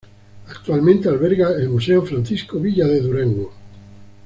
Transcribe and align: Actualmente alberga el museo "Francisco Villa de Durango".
Actualmente 0.47 1.07
alberga 1.09 1.51
el 1.51 1.69
museo 1.69 2.01
"Francisco 2.03 2.59
Villa 2.59 2.87
de 2.87 3.01
Durango". 3.01 3.53